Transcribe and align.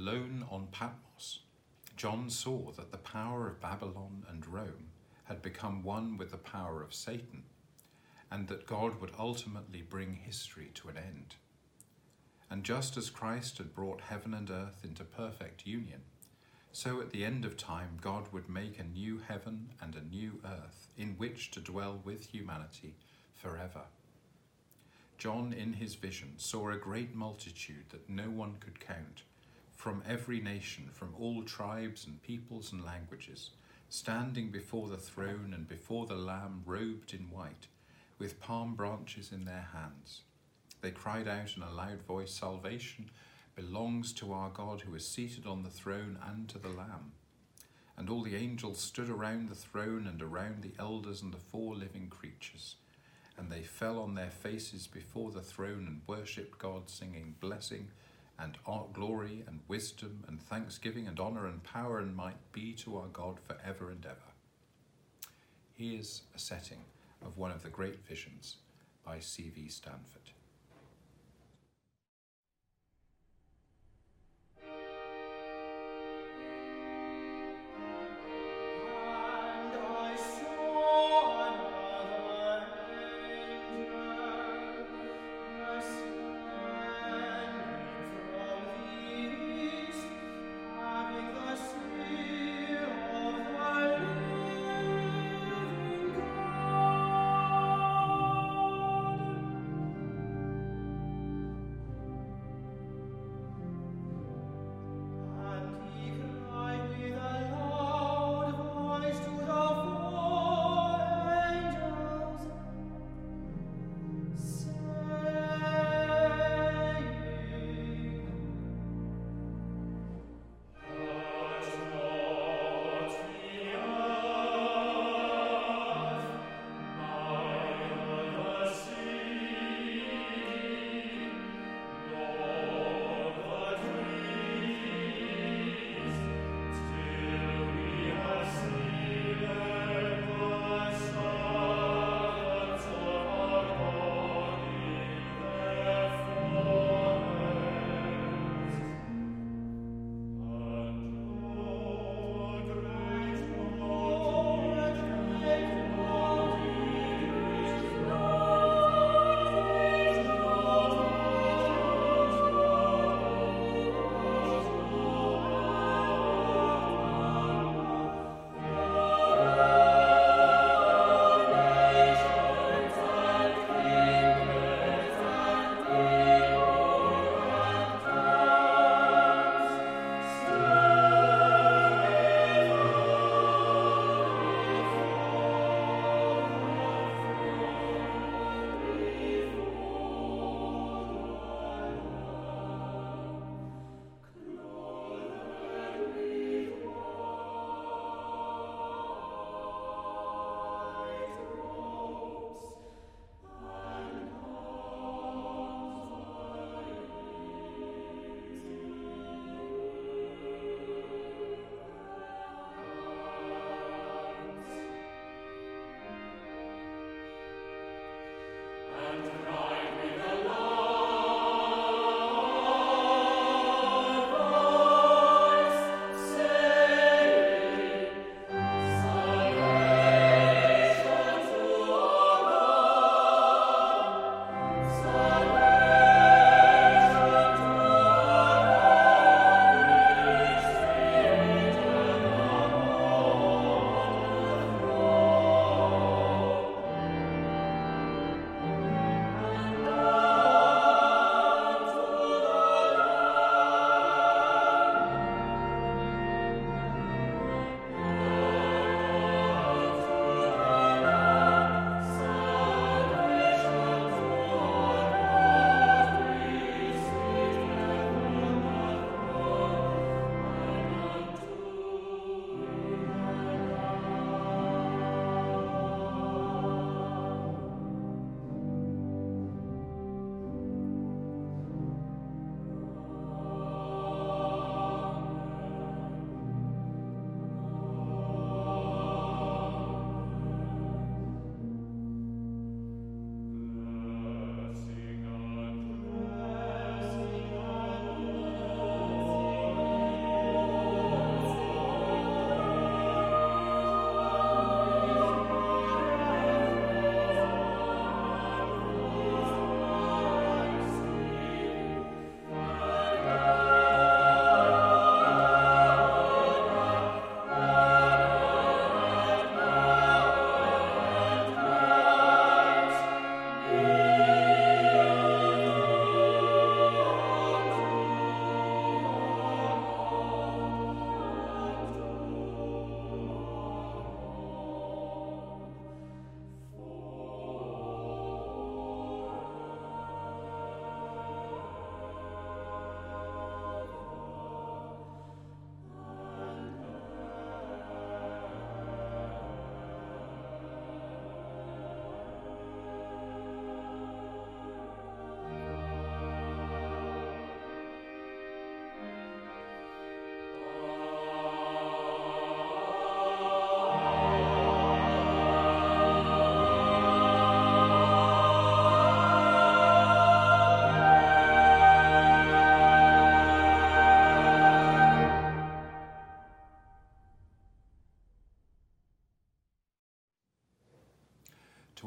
Alone 0.00 0.46
on 0.50 0.68
Patmos, 0.72 1.40
John 1.94 2.30
saw 2.30 2.72
that 2.72 2.90
the 2.90 2.96
power 2.96 3.46
of 3.46 3.60
Babylon 3.60 4.24
and 4.30 4.46
Rome 4.46 4.88
had 5.24 5.42
become 5.42 5.82
one 5.82 6.16
with 6.16 6.30
the 6.30 6.38
power 6.38 6.82
of 6.82 6.94
Satan, 6.94 7.42
and 8.30 8.48
that 8.48 8.66
God 8.66 8.98
would 8.98 9.12
ultimately 9.18 9.82
bring 9.82 10.14
history 10.14 10.70
to 10.72 10.88
an 10.88 10.96
end. 10.96 11.34
And 12.48 12.64
just 12.64 12.96
as 12.96 13.10
Christ 13.10 13.58
had 13.58 13.74
brought 13.74 14.00
heaven 14.00 14.32
and 14.32 14.50
earth 14.50 14.80
into 14.84 15.04
perfect 15.04 15.66
union, 15.66 16.00
so 16.72 17.02
at 17.02 17.10
the 17.10 17.26
end 17.26 17.44
of 17.44 17.58
time 17.58 17.98
God 18.00 18.32
would 18.32 18.48
make 18.48 18.78
a 18.78 18.84
new 18.84 19.20
heaven 19.28 19.68
and 19.82 19.94
a 19.94 20.14
new 20.14 20.40
earth 20.46 20.88
in 20.96 21.10
which 21.18 21.50
to 21.50 21.60
dwell 21.60 22.00
with 22.02 22.32
humanity 22.32 22.94
forever. 23.34 23.82
John, 25.18 25.52
in 25.52 25.74
his 25.74 25.94
vision, 25.96 26.38
saw 26.38 26.70
a 26.70 26.78
great 26.78 27.14
multitude 27.14 27.90
that 27.90 28.08
no 28.08 28.30
one 28.30 28.54
could 28.60 28.80
count, 28.80 29.24
from 29.80 30.02
every 30.06 30.40
nation, 30.40 30.90
from 30.92 31.14
all 31.18 31.42
tribes 31.42 32.06
and 32.06 32.22
peoples 32.22 32.70
and 32.70 32.84
languages, 32.84 33.48
standing 33.88 34.50
before 34.50 34.88
the 34.88 34.96
throne 34.98 35.54
and 35.54 35.66
before 35.66 36.04
the 36.04 36.14
Lamb 36.14 36.62
robed 36.66 37.14
in 37.14 37.30
white, 37.30 37.66
with 38.18 38.38
palm 38.40 38.74
branches 38.74 39.32
in 39.32 39.46
their 39.46 39.68
hands. 39.72 40.20
They 40.82 40.90
cried 40.90 41.26
out 41.26 41.56
in 41.56 41.62
a 41.62 41.72
loud 41.72 42.02
voice 42.02 42.30
Salvation 42.30 43.10
belongs 43.56 44.12
to 44.12 44.34
our 44.34 44.50
God 44.50 44.82
who 44.82 44.94
is 44.94 45.08
seated 45.08 45.46
on 45.46 45.62
the 45.62 45.70
throne 45.70 46.18
and 46.28 46.46
to 46.50 46.58
the 46.58 46.68
Lamb. 46.68 47.12
And 47.96 48.10
all 48.10 48.22
the 48.22 48.36
angels 48.36 48.80
stood 48.80 49.08
around 49.08 49.48
the 49.48 49.54
throne 49.54 50.06
and 50.06 50.20
around 50.20 50.60
the 50.62 50.74
elders 50.78 51.22
and 51.22 51.32
the 51.32 51.38
four 51.38 51.74
living 51.74 52.08
creatures. 52.10 52.76
And 53.38 53.50
they 53.50 53.62
fell 53.62 53.98
on 53.98 54.14
their 54.14 54.30
faces 54.30 54.86
before 54.86 55.30
the 55.30 55.40
throne 55.40 55.86
and 55.86 56.02
worshipped 56.06 56.58
God, 56.58 56.90
singing, 56.90 57.36
Blessing 57.40 57.88
and 58.40 58.56
glory 58.92 59.44
and 59.46 59.60
wisdom 59.68 60.24
and 60.26 60.40
thanksgiving 60.40 61.06
and 61.06 61.20
honour 61.20 61.46
and 61.46 61.62
power 61.62 61.98
and 61.98 62.16
might 62.16 62.52
be 62.52 62.72
to 62.72 62.96
our 62.96 63.08
God 63.08 63.38
for 63.40 63.56
ever 63.64 63.90
and 63.90 64.04
ever. 64.04 64.16
Here's 65.74 66.22
a 66.34 66.38
setting 66.38 66.84
of 67.24 67.36
one 67.36 67.50
of 67.50 67.62
the 67.62 67.68
great 67.68 68.04
visions 68.06 68.56
by 69.04 69.18
C.V. 69.20 69.68
Stanford. 69.68 70.30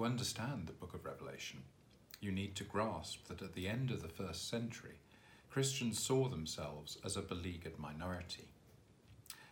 To 0.04 0.10
understand 0.10 0.68
the 0.68 0.74
book 0.74 0.94
of 0.94 1.06
Revelation, 1.06 1.64
you 2.20 2.34
need 2.34 2.58
to 2.58 2.66
grasp 2.66 3.26
that 3.30 3.42
at 3.42 3.54
the 3.54 3.70
end 3.70 3.90
of 3.90 4.02
the 4.02 4.10
first 4.10 4.50
century, 4.50 4.96
Christians 5.50 5.98
saw 5.98 6.28
themselves 6.28 6.98
as 7.06 7.16
a 7.16 7.22
beleaguered 7.22 7.80
minority. 7.80 8.50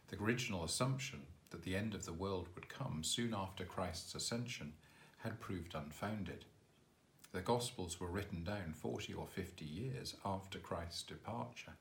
The 0.10 0.22
original 0.22 0.66
assumption 0.66 1.22
that 1.52 1.64
the 1.64 1.78
end 1.78 1.96
of 1.96 2.06
the 2.06 2.12
world 2.12 2.50
would 2.54 2.68
come 2.68 3.02
soon 3.02 3.34
after 3.34 3.64
Christ's 3.64 4.14
ascension 4.14 4.74
had 5.20 5.40
proved 5.40 5.74
unfounded. 5.74 6.44
The 7.32 7.40
Gospels 7.40 8.02
were 8.02 8.12
written 8.12 8.44
down 8.44 8.74
40 8.74 9.14
or 9.14 9.28
50 9.28 9.64
years 9.64 10.18
after 10.26 10.60
Christ's 10.60 11.04
departure, 11.04 11.78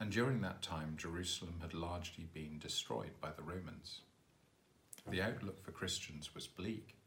and 0.00 0.10
during 0.10 0.40
that 0.40 0.62
time 0.62 0.96
Jerusalem 0.96 1.60
had 1.60 1.74
largely 1.74 2.28
been 2.34 2.58
destroyed 2.58 3.20
by 3.20 3.30
the 3.30 3.44
Romans. 3.44 4.00
The 5.08 5.22
outlook 5.22 5.62
for 5.62 5.70
Christians 5.70 6.34
was 6.34 6.48
bleak. 6.48 6.97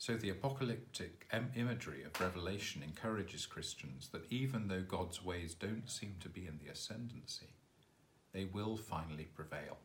So 0.00 0.14
the 0.14 0.30
apocalyptic 0.30 1.26
imagery 1.56 2.04
of 2.04 2.20
Revelation 2.20 2.84
encourages 2.84 3.46
Christians 3.46 4.08
that 4.12 4.30
even 4.30 4.68
though 4.68 4.82
God's 4.82 5.24
ways 5.24 5.54
don't 5.54 5.90
seem 5.90 6.14
to 6.20 6.28
be 6.28 6.46
in 6.46 6.60
the 6.64 6.70
ascendancy, 6.70 7.54
they 8.32 8.44
will 8.44 8.76
finally 8.76 9.24
prevail. 9.24 9.78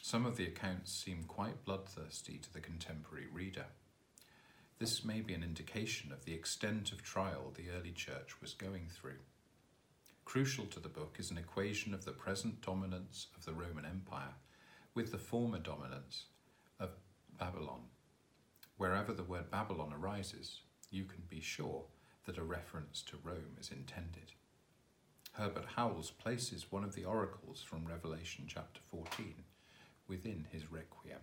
Some 0.00 0.24
of 0.24 0.36
the 0.36 0.46
accounts 0.46 0.92
seem 0.92 1.24
quite 1.24 1.64
bloodthirsty 1.64 2.38
to 2.38 2.52
the 2.52 2.60
contemporary 2.60 3.26
reader. 3.32 3.66
This 4.78 5.04
may 5.04 5.20
be 5.20 5.34
an 5.34 5.42
indication 5.42 6.12
of 6.12 6.24
the 6.24 6.34
extent 6.34 6.92
of 6.92 7.02
trial 7.02 7.52
the 7.54 7.70
early 7.76 7.92
church 7.92 8.40
was 8.40 8.54
going 8.54 8.86
through. 8.88 9.20
Crucial 10.24 10.66
to 10.66 10.80
the 10.80 10.88
book 10.88 11.16
is 11.18 11.30
an 11.32 11.38
equation 11.38 11.92
of 11.92 12.04
the 12.04 12.12
present 12.12 12.62
dominance 12.62 13.26
of 13.36 13.44
the 13.44 13.52
Roman 13.52 13.84
Empire 13.84 14.34
with 14.94 15.10
the 15.10 15.18
former 15.18 15.58
dominance 15.58 16.26
of 16.78 16.90
Babylon. 17.36 17.80
Wherever 18.82 19.12
the 19.12 19.22
word 19.22 19.48
Babylon 19.48 19.92
arises, 19.96 20.62
you 20.90 21.04
can 21.04 21.22
be 21.28 21.40
sure 21.40 21.84
that 22.26 22.36
a 22.36 22.42
reference 22.42 23.00
to 23.02 23.16
Rome 23.22 23.56
is 23.60 23.70
intended. 23.70 24.32
Herbert 25.34 25.66
Howells 25.76 26.10
places 26.10 26.72
one 26.72 26.82
of 26.82 26.96
the 26.96 27.04
oracles 27.04 27.62
from 27.62 27.86
Revelation 27.86 28.46
chapter 28.48 28.80
14 28.90 29.44
within 30.08 30.48
his 30.50 30.72
Requiem. 30.72 31.20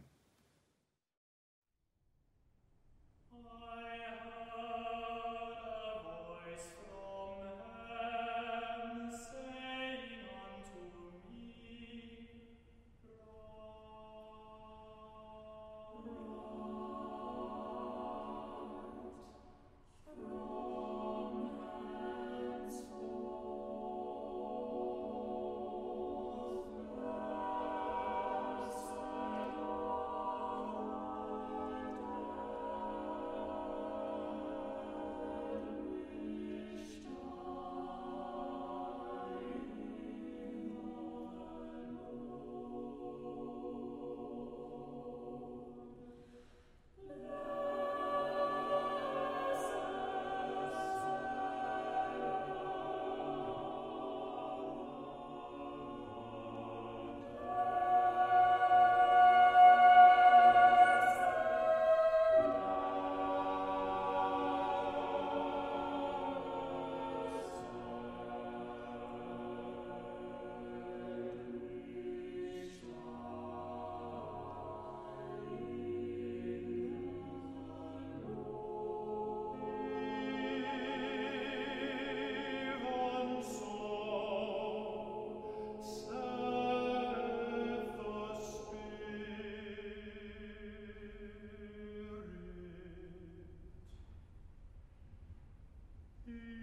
Mm. 96.30 96.59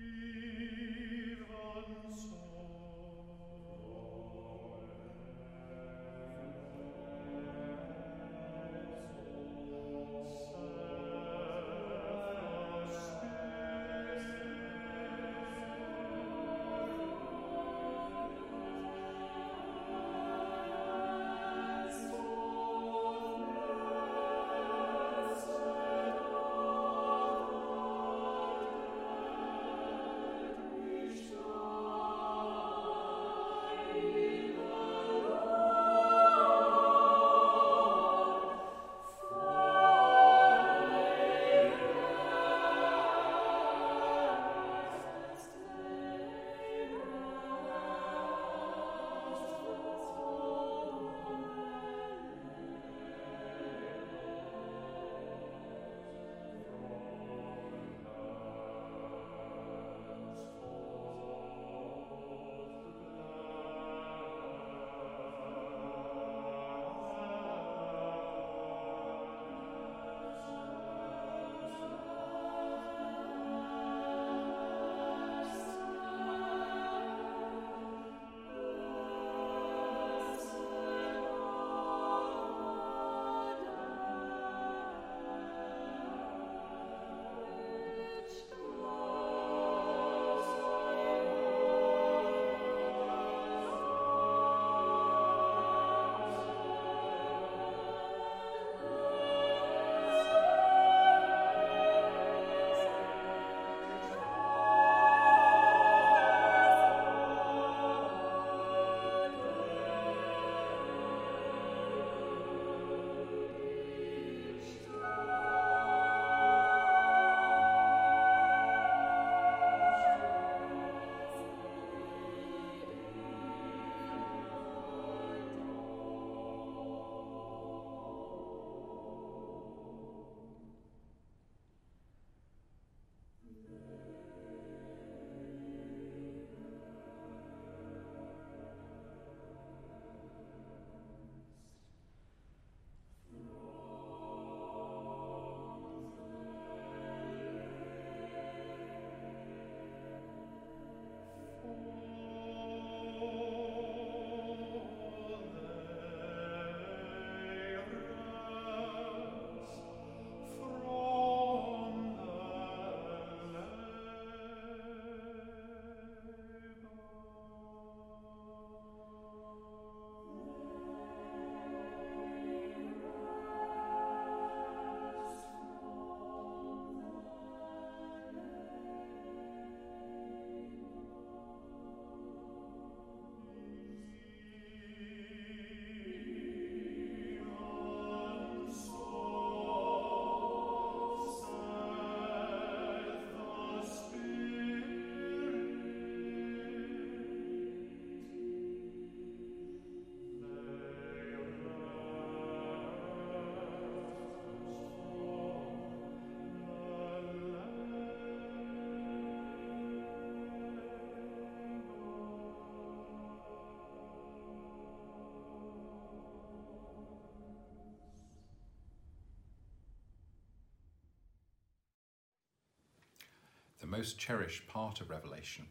Most 223.97 224.19
cherished 224.19 224.69
part 224.69 225.01
of 225.01 225.09
Revelation, 225.09 225.65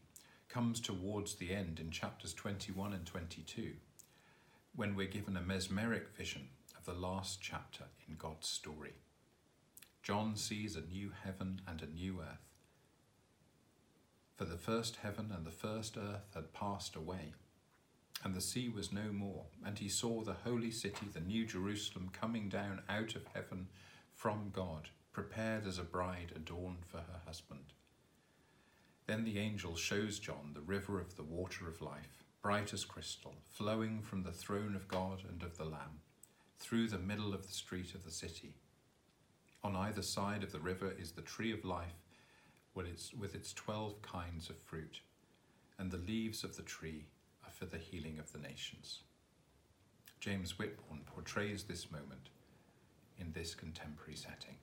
comes 0.48 0.80
towards 0.80 1.36
the 1.36 1.54
end 1.54 1.78
in 1.78 1.92
chapters 1.92 2.34
21 2.34 2.92
and 2.92 3.06
22, 3.06 3.74
when 4.74 4.96
we're 4.96 5.06
given 5.06 5.36
a 5.36 5.40
mesmeric 5.40 6.08
vision 6.08 6.48
of 6.76 6.84
the 6.84 7.00
last 7.00 7.40
chapter 7.40 7.84
in 8.08 8.16
God's 8.16 8.48
story. 8.48 8.94
John 10.02 10.34
sees 10.34 10.74
a 10.74 10.80
new 10.80 11.12
heaven 11.22 11.60
and 11.68 11.80
a 11.80 11.86
new 11.86 12.20
earth. 12.20 12.50
For 14.34 14.44
the 14.44 14.58
first 14.58 14.96
heaven 14.96 15.32
and 15.32 15.46
the 15.46 15.52
first 15.52 15.96
earth 15.96 16.34
had 16.34 16.52
passed 16.52 16.96
away, 16.96 17.32
and 18.24 18.34
the 18.34 18.40
sea 18.40 18.68
was 18.68 18.92
no 18.92 19.12
more, 19.12 19.44
and 19.64 19.78
he 19.78 19.88
saw 19.88 20.22
the 20.22 20.38
holy 20.44 20.72
city, 20.72 21.06
the 21.12 21.20
new 21.20 21.46
Jerusalem, 21.46 22.10
coming 22.12 22.48
down 22.48 22.82
out 22.88 23.14
of 23.14 23.28
heaven 23.34 23.68
from 24.16 24.50
God, 24.52 24.88
prepared 25.12 25.64
as 25.64 25.78
a 25.78 25.84
bride 25.84 26.32
adorned 26.34 26.86
for 26.86 26.98
her 26.98 27.20
husband. 27.24 27.72
Then 29.06 29.24
the 29.24 29.38
angel 29.38 29.76
shows 29.76 30.18
John 30.18 30.50
the 30.52 30.60
river 30.60 31.00
of 31.00 31.16
the 31.16 31.22
water 31.22 31.68
of 31.68 31.80
life, 31.80 32.24
bright 32.42 32.72
as 32.72 32.84
crystal, 32.84 33.36
flowing 33.50 34.02
from 34.02 34.22
the 34.22 34.32
throne 34.32 34.74
of 34.74 34.88
God 34.88 35.22
and 35.28 35.42
of 35.42 35.56
the 35.56 35.64
Lamb, 35.64 36.00
through 36.58 36.88
the 36.88 36.98
middle 36.98 37.32
of 37.32 37.46
the 37.46 37.52
street 37.52 37.94
of 37.94 38.04
the 38.04 38.10
city. 38.10 38.56
On 39.62 39.76
either 39.76 40.02
side 40.02 40.42
of 40.42 40.52
the 40.52 40.60
river 40.60 40.92
is 40.98 41.12
the 41.12 41.22
tree 41.22 41.52
of 41.52 41.64
life 41.64 42.02
with 42.74 43.34
its 43.34 43.52
twelve 43.52 44.02
kinds 44.02 44.50
of 44.50 44.58
fruit, 44.58 45.00
and 45.78 45.90
the 45.90 45.96
leaves 45.98 46.44
of 46.44 46.56
the 46.56 46.62
tree 46.62 47.06
are 47.44 47.50
for 47.50 47.64
the 47.66 47.78
healing 47.78 48.18
of 48.18 48.32
the 48.32 48.38
nations. 48.38 49.02
James 50.20 50.52
Whitbourn 50.58 51.04
portrays 51.06 51.64
this 51.64 51.90
moment 51.90 52.28
in 53.18 53.32
this 53.32 53.54
contemporary 53.54 54.16
setting. 54.16 54.56